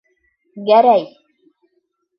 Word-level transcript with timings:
Гәрәй 0.69 1.05